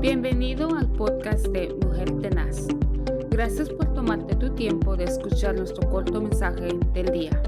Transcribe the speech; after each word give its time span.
Bienvenido 0.00 0.74
al 0.74 0.90
podcast 0.90 1.46
de 1.48 1.74
Mujer 1.84 2.10
Tenaz. 2.22 2.68
Gracias 3.28 3.68
por 3.68 3.92
tomarte 3.92 4.34
tu 4.34 4.54
tiempo 4.54 4.96
de 4.96 5.04
escuchar 5.04 5.54
nuestro 5.54 5.90
corto 5.90 6.22
mensaje 6.22 6.70
del 6.94 7.12
día. 7.12 7.42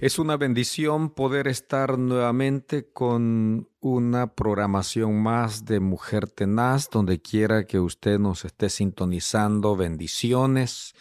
Es 0.00 0.18
una 0.18 0.36
bendición 0.36 1.10
poder 1.10 1.46
estar 1.46 1.98
nuevamente 1.98 2.90
con 2.90 3.68
una 3.78 4.34
programación 4.34 5.22
más 5.22 5.66
de 5.66 5.78
Mujer 5.78 6.28
Tenaz, 6.28 6.90
donde 6.90 7.22
quiera 7.22 7.64
que 7.64 7.78
usted 7.78 8.18
nos 8.18 8.44
esté 8.44 8.70
sintonizando. 8.70 9.76
Bendiciones 9.76 10.96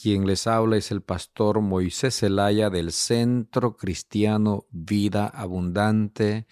quien 0.00 0.26
les 0.26 0.46
habla 0.46 0.78
es 0.78 0.90
el 0.90 1.02
pastor 1.02 1.60
Moisés 1.60 2.20
Zelaya 2.20 2.70
del 2.70 2.90
Centro 2.90 3.76
Cristiano 3.76 4.66
Vida 4.70 5.26
Abundante. 5.26 6.46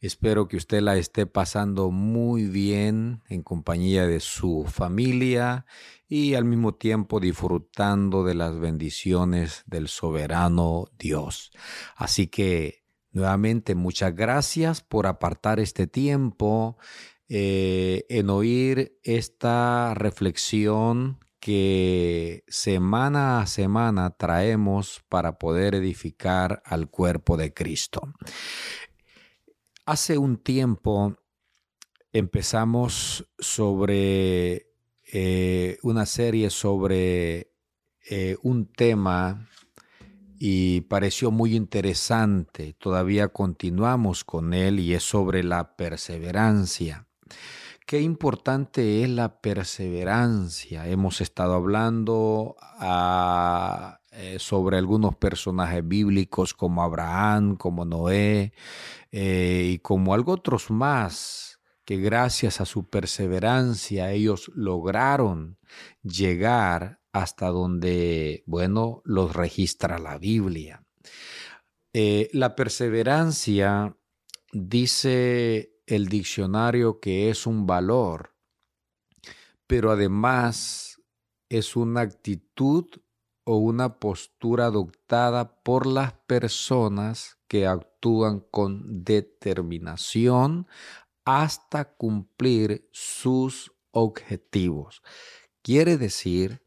Espero 0.00 0.48
que 0.48 0.56
usted 0.56 0.80
la 0.80 0.96
esté 0.96 1.26
pasando 1.26 1.90
muy 1.90 2.46
bien 2.46 3.22
en 3.28 3.42
compañía 3.42 4.06
de 4.06 4.20
su 4.20 4.64
familia 4.66 5.66
y 6.08 6.34
al 6.34 6.46
mismo 6.46 6.74
tiempo 6.74 7.20
disfrutando 7.20 8.24
de 8.24 8.34
las 8.34 8.58
bendiciones 8.58 9.64
del 9.66 9.88
soberano 9.88 10.86
Dios. 10.98 11.52
Así 11.96 12.28
que 12.28 12.84
nuevamente 13.10 13.74
muchas 13.74 14.14
gracias 14.14 14.80
por 14.80 15.06
apartar 15.06 15.60
este 15.60 15.86
tiempo 15.86 16.78
eh, 17.28 18.06
en 18.08 18.30
oír 18.30 18.98
esta 19.02 19.92
reflexión 19.94 21.18
que 21.44 22.42
semana 22.48 23.42
a 23.42 23.46
semana 23.46 24.16
traemos 24.16 25.04
para 25.10 25.38
poder 25.38 25.74
edificar 25.74 26.62
al 26.64 26.88
cuerpo 26.88 27.36
de 27.36 27.52
Cristo. 27.52 28.00
Hace 29.84 30.16
un 30.16 30.38
tiempo 30.38 31.18
empezamos 32.14 33.28
sobre 33.38 34.70
eh, 35.12 35.76
una 35.82 36.06
serie 36.06 36.48
sobre 36.48 37.52
eh, 38.08 38.38
un 38.42 38.72
tema 38.72 39.46
y 40.38 40.80
pareció 40.80 41.30
muy 41.30 41.54
interesante. 41.54 42.72
Todavía 42.72 43.28
continuamos 43.28 44.24
con 44.24 44.54
él 44.54 44.80
y 44.80 44.94
es 44.94 45.02
sobre 45.02 45.44
la 45.44 45.76
perseverancia. 45.76 47.06
Qué 47.86 48.00
importante 48.00 49.02
es 49.02 49.10
la 49.10 49.40
perseverancia. 49.42 50.88
Hemos 50.88 51.20
estado 51.20 51.52
hablando 51.52 52.56
ah, 52.60 54.00
eh, 54.10 54.38
sobre 54.38 54.78
algunos 54.78 55.16
personajes 55.16 55.86
bíblicos 55.86 56.54
como 56.54 56.82
Abraham, 56.82 57.56
como 57.56 57.84
Noé 57.84 58.54
eh, 59.12 59.70
y 59.74 59.78
como 59.80 60.14
algo 60.14 60.32
otros 60.32 60.70
más 60.70 61.60
que 61.84 61.98
gracias 61.98 62.62
a 62.62 62.64
su 62.64 62.88
perseverancia 62.88 64.12
ellos 64.12 64.50
lograron 64.54 65.58
llegar 66.02 67.00
hasta 67.12 67.48
donde, 67.48 68.44
bueno, 68.46 69.02
los 69.04 69.36
registra 69.36 69.98
la 69.98 70.16
Biblia. 70.16 70.82
Eh, 71.92 72.30
la 72.32 72.56
perseverancia, 72.56 73.94
dice 74.52 75.73
el 75.86 76.08
diccionario 76.08 77.00
que 77.00 77.30
es 77.30 77.46
un 77.46 77.66
valor, 77.66 78.34
pero 79.66 79.90
además 79.90 81.00
es 81.48 81.76
una 81.76 82.02
actitud 82.02 82.86
o 83.44 83.56
una 83.56 83.98
postura 83.98 84.66
adoptada 84.66 85.62
por 85.62 85.86
las 85.86 86.14
personas 86.26 87.38
que 87.46 87.66
actúan 87.66 88.40
con 88.40 89.04
determinación 89.04 90.66
hasta 91.24 91.84
cumplir 91.84 92.88
sus 92.92 93.72
objetivos. 93.90 95.02
Quiere 95.62 95.96
decir 95.96 96.62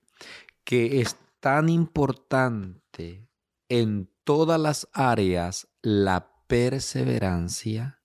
que 0.63 1.01
es 1.01 1.15
tan 1.39 1.69
importante 1.69 3.27
en 3.69 4.09
todas 4.23 4.59
las 4.59 4.87
áreas 4.93 5.67
la 5.81 6.31
perseverancia 6.47 7.97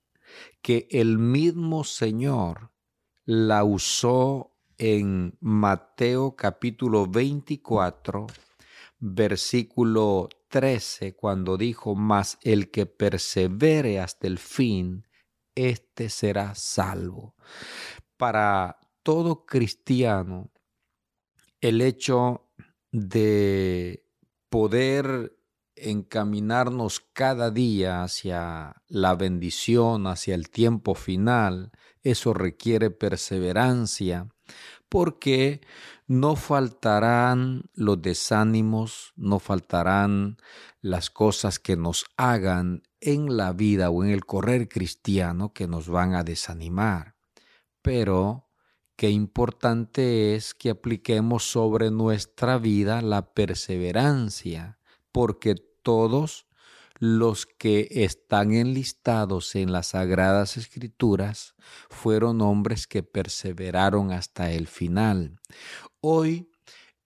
que 0.60 0.88
el 0.90 1.18
mismo 1.18 1.84
Señor 1.84 2.70
la 3.24 3.64
usó 3.64 4.56
en 4.78 5.36
Mateo 5.40 6.34
capítulo 6.36 7.06
24, 7.06 8.26
versículo 8.98 10.28
13, 10.48 11.14
cuando 11.14 11.56
dijo, 11.56 11.94
mas 11.94 12.38
el 12.42 12.70
que 12.70 12.86
persevere 12.86 14.00
hasta 14.00 14.26
el 14.26 14.38
fin, 14.38 15.06
éste 15.54 16.08
será 16.08 16.54
salvo. 16.54 17.34
Para 18.16 18.78
todo 19.02 19.46
cristiano, 19.46 20.50
el 21.60 21.80
hecho 21.80 22.50
de 22.90 24.04
poder 24.48 25.36
encaminarnos 25.90 27.00
cada 27.12 27.50
día 27.50 28.02
hacia 28.02 28.82
la 28.88 29.14
bendición, 29.14 30.06
hacia 30.06 30.34
el 30.34 30.50
tiempo 30.50 30.94
final, 30.94 31.72
eso 32.02 32.34
requiere 32.34 32.90
perseverancia, 32.90 34.28
porque 34.88 35.60
no 36.06 36.36
faltarán 36.36 37.70
los 37.74 38.02
desánimos, 38.02 39.12
no 39.16 39.38
faltarán 39.38 40.36
las 40.80 41.10
cosas 41.10 41.58
que 41.58 41.76
nos 41.76 42.04
hagan 42.16 42.82
en 43.00 43.36
la 43.36 43.52
vida 43.52 43.90
o 43.90 44.04
en 44.04 44.10
el 44.10 44.24
correr 44.26 44.68
cristiano 44.68 45.52
que 45.52 45.66
nos 45.66 45.88
van 45.88 46.14
a 46.14 46.22
desanimar. 46.22 47.16
Pero 47.80 48.48
qué 48.96 49.10
importante 49.10 50.34
es 50.34 50.54
que 50.54 50.70
apliquemos 50.70 51.50
sobre 51.50 51.90
nuestra 51.90 52.58
vida 52.58 53.00
la 53.00 53.32
perseverancia, 53.32 54.78
porque 55.10 55.56
todos 55.82 56.46
los 56.98 57.46
que 57.46 57.88
están 57.90 58.52
enlistados 58.52 59.56
en 59.56 59.72
las 59.72 59.88
sagradas 59.88 60.56
escrituras 60.56 61.54
fueron 61.90 62.40
hombres 62.40 62.86
que 62.86 63.02
perseveraron 63.02 64.12
hasta 64.12 64.52
el 64.52 64.68
final. 64.68 65.40
Hoy, 66.00 66.50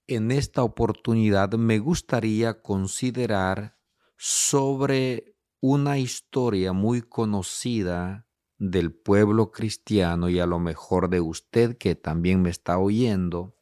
en 0.07 0.31
esta 0.31 0.63
oportunidad, 0.63 1.53
me 1.55 1.79
gustaría 1.79 2.61
considerar 2.61 3.79
sobre 4.19 5.37
una 5.61 5.99
historia 5.99 6.73
muy 6.73 7.01
conocida 7.03 8.27
del 8.59 8.93
pueblo 8.93 9.51
cristiano 9.51 10.29
y 10.29 10.41
a 10.41 10.47
lo 10.47 10.59
mejor 10.59 11.09
de 11.09 11.21
usted 11.21 11.77
que 11.77 11.95
también 11.95 12.43
me 12.43 12.51
está 12.51 12.79
oyendo, 12.79 13.57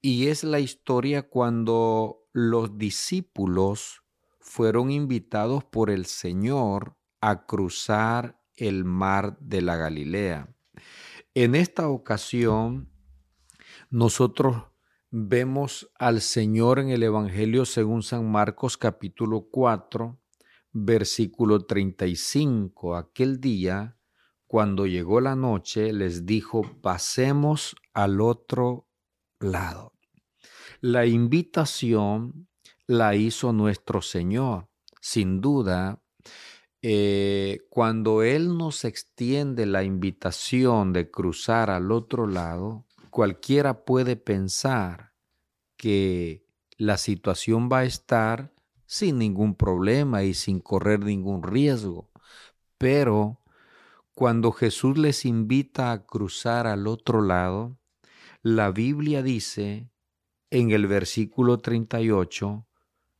y 0.00 0.28
es 0.28 0.44
la 0.44 0.60
historia 0.60 1.28
cuando 1.28 2.28
los 2.32 2.78
discípulos 2.78 4.02
fueron 4.46 4.92
invitados 4.92 5.64
por 5.64 5.90
el 5.90 6.06
Señor 6.06 6.96
a 7.20 7.46
cruzar 7.46 8.40
el 8.54 8.84
mar 8.84 9.36
de 9.40 9.60
la 9.60 9.76
Galilea. 9.76 10.54
En 11.34 11.56
esta 11.56 11.88
ocasión, 11.88 12.88
nosotros 13.90 14.62
vemos 15.10 15.90
al 15.98 16.20
Señor 16.20 16.78
en 16.78 16.90
el 16.90 17.02
Evangelio 17.02 17.64
según 17.64 18.04
San 18.04 18.30
Marcos 18.30 18.76
capítulo 18.78 19.48
4, 19.50 20.16
versículo 20.72 21.66
35. 21.66 22.96
Aquel 22.96 23.40
día, 23.40 23.98
cuando 24.46 24.86
llegó 24.86 25.20
la 25.20 25.34
noche, 25.34 25.92
les 25.92 26.24
dijo, 26.24 26.62
pasemos 26.80 27.74
al 27.92 28.20
otro 28.20 28.88
lado. 29.40 29.92
La 30.80 31.04
invitación 31.04 32.48
la 32.86 33.14
hizo 33.14 33.52
nuestro 33.52 34.02
Señor. 34.02 34.68
Sin 35.00 35.40
duda, 35.40 36.02
eh, 36.82 37.60
cuando 37.68 38.22
Él 38.22 38.56
nos 38.56 38.84
extiende 38.84 39.66
la 39.66 39.82
invitación 39.82 40.92
de 40.92 41.10
cruzar 41.10 41.70
al 41.70 41.90
otro 41.92 42.26
lado, 42.26 42.86
cualquiera 43.10 43.84
puede 43.84 44.16
pensar 44.16 45.12
que 45.76 46.46
la 46.76 46.98
situación 46.98 47.68
va 47.72 47.80
a 47.80 47.84
estar 47.84 48.52
sin 48.86 49.18
ningún 49.18 49.54
problema 49.54 50.22
y 50.22 50.34
sin 50.34 50.60
correr 50.60 51.00
ningún 51.00 51.42
riesgo. 51.42 52.10
Pero 52.78 53.40
cuando 54.14 54.52
Jesús 54.52 54.96
les 54.96 55.24
invita 55.24 55.92
a 55.92 56.04
cruzar 56.04 56.66
al 56.66 56.86
otro 56.86 57.20
lado, 57.20 57.78
la 58.42 58.70
Biblia 58.70 59.22
dice 59.22 59.90
en 60.50 60.70
el 60.70 60.86
versículo 60.86 61.58
38 61.58 62.65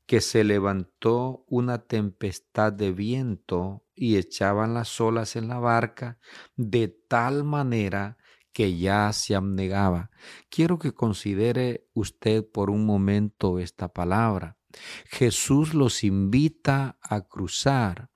que 0.07 0.21
se 0.21 0.45
levantó 0.45 1.45
una 1.49 1.79
tempestad 1.79 2.73
de 2.73 2.93
viento 2.93 3.85
y 3.95 4.17
echaban 4.17 4.75
las 4.75 5.01
olas 5.01 5.37
en 5.37 5.49
la 5.49 5.59
barca 5.59 6.19
de 6.57 6.89
tal 6.89 7.45
manera 7.45 8.17
que 8.53 8.79
ya 8.79 9.13
se 9.13 9.35
abnegaba. 9.35 10.11
Quiero 10.49 10.79
que 10.79 10.95
considere 10.95 11.89
usted 11.93 12.43
por 12.49 12.71
un 12.71 12.87
momento 12.87 13.59
esta 13.59 13.89
palabra. 13.89 14.57
Jesús 15.07 15.75
los 15.75 16.05
invita 16.05 16.99
a 17.03 17.23
cruzar. 17.23 18.11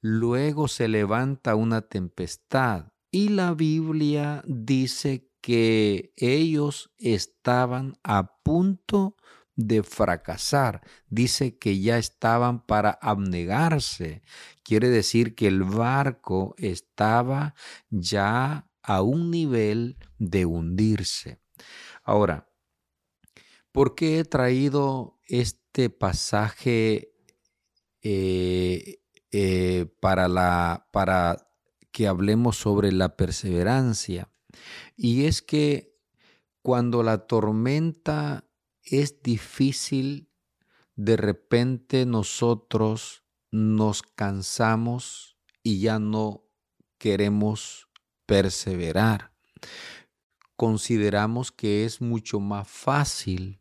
Luego 0.00 0.68
se 0.68 0.88
levanta 0.88 1.54
una 1.54 1.82
tempestad. 1.82 2.92
y 3.14 3.28
la 3.28 3.52
Biblia 3.52 4.42
dice 4.46 5.28
que 5.42 6.14
ellos 6.16 6.90
estaban 6.96 7.98
a 8.02 8.38
punto 8.42 9.16
de 9.56 9.82
fracasar. 9.82 10.82
Dice 11.08 11.58
que 11.58 11.80
ya 11.80 11.98
estaban 11.98 12.64
para 12.64 12.90
abnegarse. 12.90 14.22
Quiere 14.62 14.88
decir 14.88 15.34
que 15.34 15.46
el 15.46 15.64
barco 15.64 16.54
estaba 16.58 17.54
ya 17.90 18.68
a 18.82 19.02
un 19.02 19.30
nivel 19.30 19.98
de 20.18 20.46
hundirse. 20.46 21.40
Ahora, 22.02 22.48
¿por 23.70 23.94
qué 23.94 24.20
he 24.20 24.24
traído 24.24 25.18
este 25.26 25.90
pasaje 25.90 27.14
eh, 28.02 29.00
eh, 29.30 29.86
para, 30.00 30.28
la, 30.28 30.88
para 30.92 31.48
que 31.92 32.08
hablemos 32.08 32.56
sobre 32.56 32.90
la 32.90 33.16
perseverancia? 33.16 34.30
Y 34.96 35.26
es 35.26 35.42
que 35.42 35.96
cuando 36.62 37.02
la 37.02 37.26
tormenta 37.26 38.48
es 38.84 39.22
difícil, 39.22 40.28
de 40.96 41.16
repente 41.16 42.06
nosotros 42.06 43.24
nos 43.50 44.02
cansamos 44.02 45.36
y 45.62 45.80
ya 45.80 45.98
no 45.98 46.44
queremos 46.98 47.88
perseverar. 48.26 49.32
Consideramos 50.56 51.52
que 51.52 51.84
es 51.84 52.00
mucho 52.00 52.40
más 52.40 52.68
fácil 52.68 53.60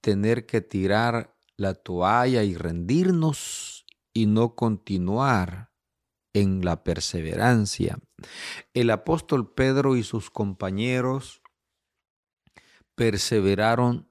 tener 0.00 0.46
que 0.46 0.60
tirar 0.60 1.36
la 1.56 1.74
toalla 1.74 2.42
y 2.42 2.54
rendirnos 2.54 3.86
y 4.12 4.26
no 4.26 4.54
continuar 4.54 5.72
en 6.32 6.64
la 6.64 6.82
perseverancia. 6.82 7.98
El 8.74 8.90
apóstol 8.90 9.54
Pedro 9.54 9.96
y 9.96 10.02
sus 10.02 10.30
compañeros 10.30 11.42
perseveraron 12.94 14.08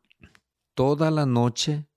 toda 0.73 1.11
la 1.11 1.25
noche 1.25 1.87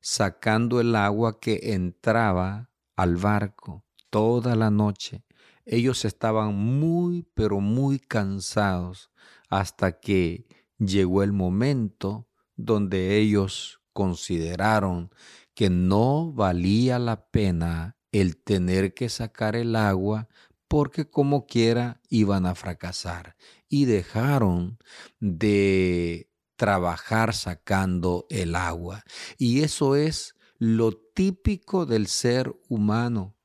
sacando 0.00 0.80
el 0.80 0.94
agua 0.94 1.40
que 1.40 1.72
entraba 1.74 2.70
al 2.94 3.16
barco, 3.16 3.84
toda 4.10 4.54
la 4.56 4.70
noche. 4.70 5.24
Ellos 5.64 6.04
estaban 6.04 6.54
muy, 6.54 7.26
pero 7.34 7.60
muy 7.60 7.98
cansados 7.98 9.10
hasta 9.48 9.98
que 9.98 10.46
llegó 10.78 11.22
el 11.22 11.32
momento 11.32 12.28
donde 12.56 13.18
ellos 13.18 13.80
consideraron 13.92 15.10
que 15.54 15.70
no 15.70 16.32
valía 16.32 16.98
la 16.98 17.26
pena 17.30 17.96
el 18.12 18.36
tener 18.36 18.94
que 18.94 19.08
sacar 19.08 19.56
el 19.56 19.74
agua 19.74 20.28
porque 20.68 21.08
como 21.08 21.46
quiera 21.46 22.00
iban 22.08 22.46
a 22.46 22.54
fracasar 22.54 23.36
y 23.68 23.86
dejaron 23.86 24.78
de 25.20 26.30
trabajar 26.56 27.34
sacando 27.34 28.26
el 28.30 28.54
agua. 28.54 29.04
Y 29.38 29.62
eso 29.62 29.96
es 29.96 30.34
lo 30.58 30.92
típico 30.92 31.86
del 31.86 32.06
ser 32.06 32.54
humano. 32.68 33.36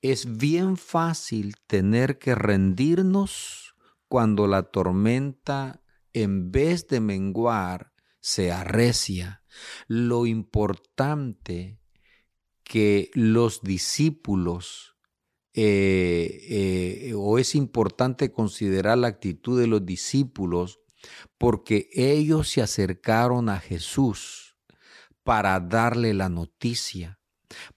Es 0.00 0.38
bien 0.38 0.76
fácil 0.76 1.56
tener 1.66 2.18
que 2.18 2.34
rendirnos 2.34 3.74
cuando 4.06 4.46
la 4.46 4.62
tormenta, 4.62 5.82
en 6.12 6.52
vez 6.52 6.86
de 6.88 7.00
menguar, 7.00 7.92
se 8.20 8.52
arrecia. 8.52 9.42
Lo 9.86 10.26
importante 10.26 11.80
que 12.62 13.10
los 13.14 13.62
discípulos, 13.62 14.96
eh, 15.54 16.46
eh, 16.48 17.14
o 17.16 17.38
es 17.38 17.54
importante 17.54 18.30
considerar 18.30 18.98
la 18.98 19.08
actitud 19.08 19.58
de 19.58 19.66
los 19.66 19.84
discípulos, 19.84 20.80
porque 21.38 21.88
ellos 21.92 22.48
se 22.48 22.62
acercaron 22.62 23.48
a 23.48 23.58
Jesús 23.58 24.56
para 25.22 25.60
darle 25.60 26.14
la 26.14 26.28
noticia, 26.28 27.20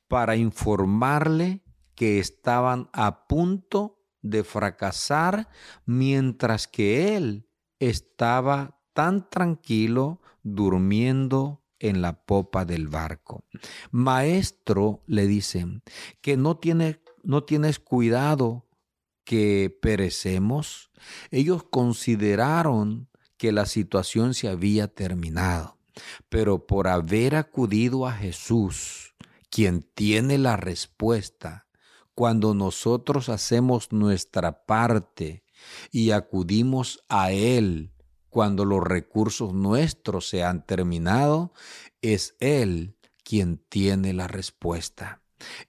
para 0.08 0.36
informarle 0.36 1.64
que 1.96 2.20
estaban 2.20 2.90
a 2.94 3.28
punto 3.28 4.00
de 4.22 4.44
fracasar 4.44 5.50
mientras 5.86 6.68
que 6.68 7.16
él 7.16 7.50
estaba 7.80 8.80
tan 8.94 9.30
tranquilo 9.30 10.22
durmiendo 10.44 11.64
en 11.80 12.02
la 12.02 12.24
popa 12.26 12.66
del 12.66 12.88
barco. 12.88 13.44
Maestro, 13.90 15.04
le 15.08 15.26
dicen, 15.26 15.82
que 16.22 16.38
no, 16.38 16.58
tiene, 16.58 17.02
no 17.24 17.44
tienes 17.44 17.80
cuidado 17.80 18.68
que 19.24 19.76
perecemos. 19.82 20.92
Ellos 21.32 21.64
consideraron 21.64 23.10
que 23.42 23.52
la 23.52 23.66
situación 23.66 24.36
se 24.36 24.50
había 24.50 24.88
terminado, 24.88 25.80
pero 26.30 26.68
por 26.68 26.88
haber 26.88 27.36
acudido 27.36 28.06
a 28.06 28.12
Jesús, 28.12 29.16
quien 29.50 29.82
tiene 29.82 30.38
la 30.38 30.58
respuesta, 30.58 31.66
cuando 32.14 32.54
nosotros 32.54 33.30
hacemos 33.30 33.92
nuestra 33.92 34.64
parte 34.68 35.44
y 35.92 36.12
acudimos 36.12 37.04
a 37.10 37.32
Él 37.32 37.96
cuando 38.30 38.64
los 38.64 38.84
recursos 38.84 39.56
nuestros 39.56 40.30
se 40.30 40.44
han 40.44 40.64
terminado, 40.64 41.52
es 42.04 42.36
Él 42.40 42.96
quien 43.24 43.58
tiene 43.58 44.14
la 44.14 44.28
respuesta. 44.28 45.24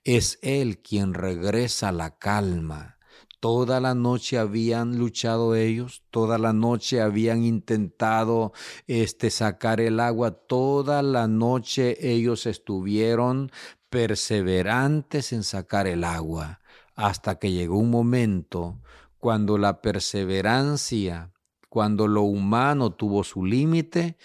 Es 0.04 0.38
Él 0.42 0.82
quien 0.82 1.14
regresa 1.14 1.90
la 1.90 2.18
calma, 2.18 2.98
Toda 3.42 3.80
la 3.80 3.96
noche 3.96 4.38
habían 4.38 4.98
luchado 4.98 5.56
ellos, 5.56 6.04
toda 6.12 6.38
la 6.38 6.52
noche 6.52 7.00
habían 7.00 7.42
intentado 7.42 8.52
este 8.86 9.30
sacar 9.30 9.80
el 9.80 9.98
agua, 9.98 10.30
toda 10.30 11.02
la 11.02 11.26
noche 11.26 11.96
ellos 12.08 12.46
estuvieron 12.46 13.50
perseverantes 13.90 15.32
en 15.32 15.42
sacar 15.42 15.88
el 15.88 16.04
agua, 16.04 16.60
hasta 16.94 17.40
que 17.40 17.50
llegó 17.50 17.78
un 17.78 17.90
momento 17.90 18.80
cuando 19.18 19.58
la 19.58 19.82
perseverancia, 19.82 21.32
cuando 21.68 22.06
lo 22.06 22.22
humano 22.22 22.92
tuvo 22.92 23.24
su 23.24 23.44
límite 23.44 24.18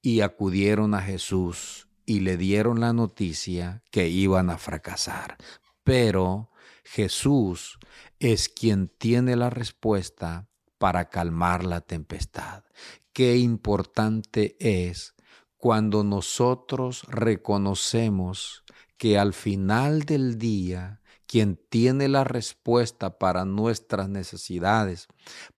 y 0.00 0.20
acudieron 0.20 0.94
a 0.94 1.02
Jesús 1.02 1.88
y 2.06 2.20
le 2.20 2.36
dieron 2.36 2.78
la 2.78 2.92
noticia 2.92 3.82
que 3.90 4.08
iban 4.08 4.48
a 4.48 4.58
fracasar. 4.58 5.38
Pero 5.82 6.49
Jesús 6.92 7.78
es 8.18 8.48
quien 8.48 8.88
tiene 8.88 9.36
la 9.36 9.48
respuesta 9.48 10.48
para 10.76 11.08
calmar 11.08 11.64
la 11.64 11.82
tempestad. 11.82 12.64
Qué 13.12 13.36
importante 13.36 14.56
es 14.58 15.14
cuando 15.56 16.02
nosotros 16.02 17.04
reconocemos 17.06 18.64
que 18.96 19.20
al 19.20 19.34
final 19.34 20.02
del 20.02 20.36
día 20.36 20.99
quien 21.30 21.60
tiene 21.68 22.08
la 22.08 22.24
respuesta 22.24 23.16
para 23.20 23.44
nuestras 23.44 24.08
necesidades, 24.08 25.06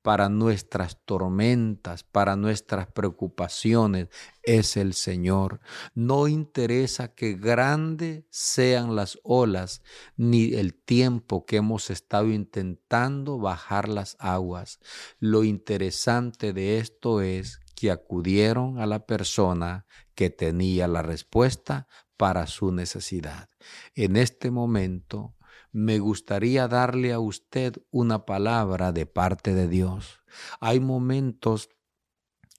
para 0.02 0.28
nuestras 0.28 0.98
tormentas, 1.06 2.02
para 2.04 2.36
nuestras 2.36 2.88
preocupaciones, 2.88 4.08
es 4.42 4.76
el 4.76 4.92
Señor. 4.92 5.60
No 5.94 6.28
interesa 6.28 7.14
que 7.14 7.32
grandes 7.32 8.24
sean 8.28 8.96
las 8.96 9.18
olas, 9.22 9.80
ni 10.14 10.52
el 10.52 10.74
tiempo 10.74 11.46
que 11.46 11.56
hemos 11.56 11.88
estado 11.88 12.28
intentando 12.28 13.38
bajar 13.38 13.88
las 13.88 14.18
aguas. 14.18 14.78
Lo 15.20 15.42
interesante 15.42 16.52
de 16.52 16.80
esto 16.80 17.22
es 17.22 17.60
que 17.74 17.90
acudieron 17.90 18.78
a 18.78 18.84
la 18.84 19.06
persona 19.06 19.86
que 20.14 20.28
tenía 20.28 20.86
la 20.86 21.00
respuesta 21.00 21.88
para 22.18 22.46
su 22.46 22.72
necesidad. 22.72 23.48
En 23.94 24.16
este 24.18 24.50
momento, 24.50 25.34
me 25.72 25.98
gustaría 25.98 26.68
darle 26.68 27.12
a 27.12 27.18
usted 27.18 27.76
una 27.90 28.24
palabra 28.26 28.92
de 28.92 29.06
parte 29.06 29.54
de 29.54 29.68
Dios. 29.68 30.20
Hay 30.60 30.80
momentos 30.80 31.68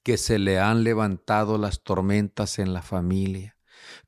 que 0.04 0.18
se 0.18 0.40
le 0.40 0.60
han 0.60 0.84
levantado 0.84 1.58
las 1.58 1.84
tormentas 1.84 2.60
en 2.60 2.74
la 2.74 2.82
familia. 2.82 3.58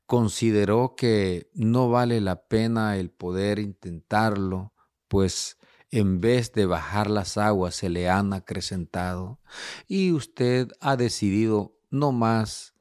Consideró 0.06 0.94
que 0.96 1.50
no 1.54 1.88
vale 1.88 2.20
la 2.20 2.46
pena 2.46 2.96
el 2.96 3.10
poder 3.10 3.58
intentarlo, 3.58 4.74
pues 5.08 5.58
en 5.90 6.20
vez 6.20 6.52
de 6.52 6.66
bajar 6.66 7.08
las 7.08 7.38
aguas 7.38 7.74
se 7.74 7.88
le 7.88 8.08
han 8.08 8.32
acrecentado 8.32 9.40
y 9.86 10.12
usted 10.12 10.68
ha 10.80 10.96
decidido 10.96 11.78
no 11.90 12.12
más 12.12 12.74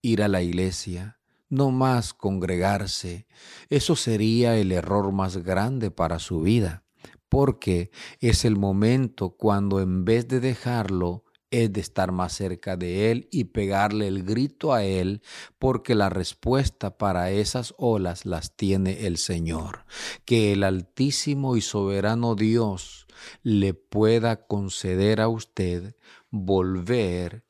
ir 0.00 0.22
a 0.22 0.28
la 0.28 0.42
iglesia, 0.42 1.17
no 1.48 1.70
más 1.70 2.14
congregarse. 2.14 3.26
Eso 3.68 3.96
sería 3.96 4.56
el 4.56 4.72
error 4.72 5.12
más 5.12 5.38
grande 5.38 5.90
para 5.90 6.18
su 6.18 6.40
vida, 6.40 6.84
porque 7.28 7.90
es 8.20 8.44
el 8.44 8.56
momento 8.56 9.30
cuando 9.30 9.80
en 9.80 10.04
vez 10.04 10.28
de 10.28 10.40
dejarlo 10.40 11.24
es 11.50 11.72
de 11.72 11.80
estar 11.80 12.12
más 12.12 12.34
cerca 12.34 12.76
de 12.76 13.10
Él 13.10 13.28
y 13.30 13.44
pegarle 13.44 14.06
el 14.06 14.22
grito 14.22 14.72
a 14.72 14.84
Él, 14.84 15.22
porque 15.58 15.94
la 15.94 16.10
respuesta 16.10 16.98
para 16.98 17.30
esas 17.30 17.74
olas 17.78 18.26
las 18.26 18.54
tiene 18.54 19.06
el 19.06 19.16
Señor. 19.16 19.84
Que 20.24 20.52
el 20.52 20.62
Altísimo 20.62 21.56
y 21.56 21.62
Soberano 21.62 22.34
Dios 22.34 23.06
le 23.42 23.74
pueda 23.74 24.46
conceder 24.46 25.20
a 25.20 25.28
usted 25.28 25.96
volver 26.30 27.44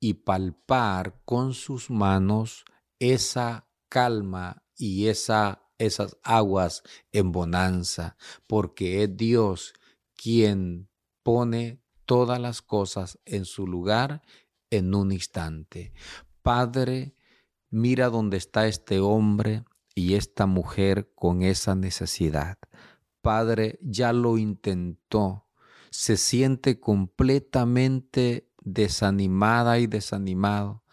y 0.00 0.14
palpar 0.14 1.20
con 1.24 1.54
sus 1.54 1.90
manos 1.90 2.64
esa 3.12 3.68
calma 3.88 4.62
y 4.76 5.06
esa, 5.08 5.68
esas 5.78 6.16
aguas 6.22 6.82
en 7.12 7.32
bonanza, 7.32 8.16
porque 8.46 9.02
es 9.02 9.16
Dios 9.16 9.74
quien 10.14 10.88
pone 11.22 11.80
todas 12.06 12.40
las 12.40 12.62
cosas 12.62 13.18
en 13.24 13.44
su 13.44 13.66
lugar 13.66 14.22
en 14.70 14.94
un 14.94 15.12
instante. 15.12 15.92
Padre, 16.42 17.14
mira 17.70 18.08
dónde 18.08 18.36
está 18.36 18.66
este 18.66 19.00
hombre 19.00 19.64
y 19.94 20.14
esta 20.14 20.46
mujer 20.46 21.12
con 21.14 21.42
esa 21.42 21.74
necesidad. 21.74 22.58
Padre, 23.22 23.78
ya 23.80 24.12
lo 24.12 24.36
intentó, 24.36 25.46
se 25.90 26.16
siente 26.16 26.80
completamente 26.80 28.50
desanimada 28.60 29.78
y 29.78 29.86
desanimado 29.86 30.84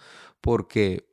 porque 0.42 1.11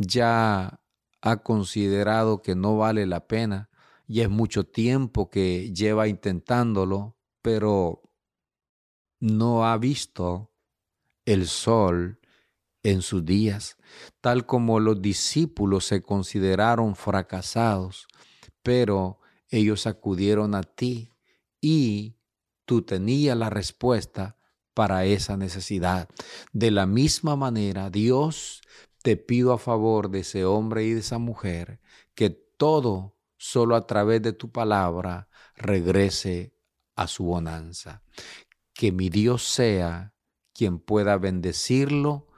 ya 0.00 0.80
ha 1.20 1.36
considerado 1.42 2.40
que 2.40 2.54
no 2.54 2.78
vale 2.78 3.06
la 3.06 3.26
pena 3.26 3.68
y 4.08 4.22
es 4.22 4.30
mucho 4.30 4.64
tiempo 4.64 5.30
que 5.30 5.72
lleva 5.72 6.08
intentándolo, 6.08 7.16
pero 7.42 8.02
no 9.20 9.66
ha 9.66 9.76
visto 9.76 10.50
el 11.26 11.46
sol 11.46 12.18
en 12.82 13.02
sus 13.02 13.26
días, 13.26 13.76
tal 14.22 14.46
como 14.46 14.80
los 14.80 15.02
discípulos 15.02 15.84
se 15.84 16.02
consideraron 16.02 16.96
fracasados, 16.96 18.08
pero 18.62 19.20
ellos 19.48 19.86
acudieron 19.86 20.54
a 20.54 20.62
ti 20.62 21.12
y 21.60 22.16
tú 22.64 22.80
tenías 22.80 23.36
la 23.36 23.50
respuesta 23.50 24.38
para 24.72 25.04
esa 25.04 25.36
necesidad. 25.36 26.08
De 26.54 26.70
la 26.70 26.86
misma 26.86 27.36
manera, 27.36 27.90
Dios, 27.90 28.62
te 29.02 29.16
pido 29.16 29.52
a 29.52 29.58
favor 29.58 30.10
de 30.10 30.20
ese 30.20 30.44
hombre 30.44 30.84
y 30.84 30.92
de 30.92 31.00
esa 31.00 31.18
mujer 31.18 31.80
que 32.14 32.30
todo 32.30 33.16
solo 33.36 33.76
a 33.76 33.86
través 33.86 34.22
de 34.22 34.32
tu 34.32 34.50
palabra 34.50 35.28
regrese 35.56 36.54
a 36.96 37.06
su 37.06 37.24
bonanza 37.24 38.02
que 38.80 38.92
mi 38.92 39.10
Dios 39.10 39.44
sea 39.44 40.14
quien 40.54 40.78
pueda 40.78 41.18
bendecirlo, 41.18 42.28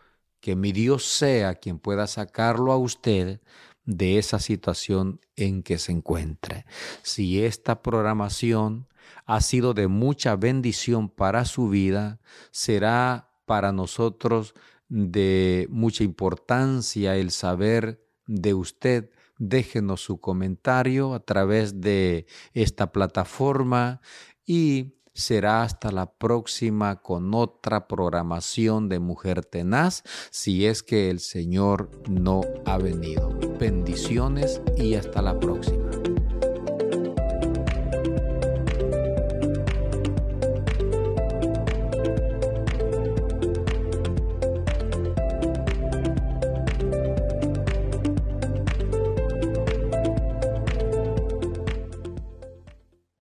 que 0.40 0.56
mi 0.56 0.72
Dios 0.72 1.04
sea 1.04 1.54
quien 1.54 1.78
pueda 1.78 2.08
sacarlo 2.08 2.72
a 2.72 2.76
usted 2.76 3.40
de 3.84 4.18
esa 4.18 4.40
situación 4.40 5.20
en 5.36 5.62
que 5.62 5.78
se 5.78 5.92
encuentre. 5.92 6.66
Si 7.04 7.44
esta 7.44 7.80
programación 7.80 8.88
ha 9.24 9.40
sido 9.40 9.72
de 9.72 9.86
mucha 9.86 10.34
bendición 10.34 11.08
para 11.08 11.44
su 11.44 11.68
vida, 11.68 12.18
será 12.50 13.30
para 13.44 13.70
nosotros 13.70 14.54
de 14.92 15.66
mucha 15.70 16.04
importancia 16.04 17.16
el 17.16 17.30
saber 17.30 18.04
de 18.26 18.52
usted. 18.52 19.10
Déjenos 19.38 20.02
su 20.02 20.20
comentario 20.20 21.14
a 21.14 21.20
través 21.20 21.80
de 21.80 22.26
esta 22.52 22.92
plataforma 22.92 24.02
y 24.44 24.98
será 25.14 25.62
hasta 25.62 25.90
la 25.90 26.12
próxima 26.12 27.00
con 27.00 27.34
otra 27.34 27.88
programación 27.88 28.90
de 28.90 28.98
Mujer 28.98 29.44
Tenaz, 29.44 30.02
si 30.30 30.66
es 30.66 30.82
que 30.82 31.08
el 31.08 31.20
Señor 31.20 31.90
no 32.08 32.42
ha 32.66 32.76
venido. 32.76 33.30
Bendiciones 33.58 34.60
y 34.76 34.94
hasta 34.94 35.22
la 35.22 35.40
próxima. 35.40 35.90